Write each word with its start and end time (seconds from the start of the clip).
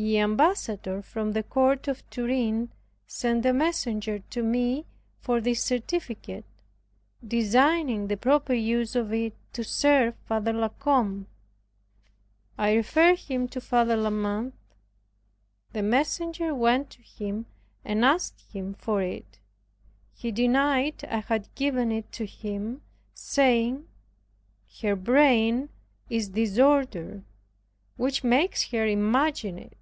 The 0.00 0.18
Ambassador 0.20 1.02
from 1.02 1.32
the 1.32 1.42
Court 1.42 1.88
of 1.88 2.08
Turin 2.08 2.70
sent 3.08 3.44
a 3.44 3.52
messenger 3.52 4.20
to 4.30 4.44
me 4.44 4.86
for 5.18 5.40
this 5.40 5.60
certificate, 5.60 6.44
designing 7.26 8.06
the 8.06 8.16
proper 8.16 8.52
use 8.54 8.94
of 8.94 9.12
it 9.12 9.34
to 9.54 9.64
serve 9.64 10.14
Father 10.24 10.52
La 10.52 10.68
Combe. 10.68 11.26
I 12.56 12.74
referred 12.74 13.18
him 13.18 13.48
to 13.48 13.60
Father 13.60 13.96
La 13.96 14.10
Mothe. 14.10 14.52
The 15.72 15.82
messenger 15.82 16.54
went 16.54 16.90
to 16.90 17.02
him 17.02 17.46
and 17.84 18.04
asked 18.04 18.42
him 18.52 18.74
for 18.74 19.02
it. 19.02 19.40
He 20.14 20.30
denied 20.30 21.04
I 21.06 21.22
had 21.22 21.52
given 21.56 21.90
it 21.90 22.12
to 22.12 22.24
him, 22.24 22.82
saying, 23.14 23.88
"Her 24.80 24.94
brain 24.94 25.70
is 26.08 26.28
disordered 26.28 27.24
which 27.96 28.22
makes 28.22 28.70
her 28.70 28.86
imagine 28.86 29.58
it." 29.58 29.72